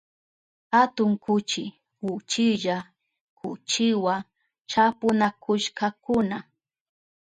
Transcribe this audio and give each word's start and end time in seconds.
Atun 0.81 1.11
kuchi 1.25 1.63
uchilla 2.11 2.77
kuchiwa 3.39 4.15
chapunakushkakuna. 4.69 6.37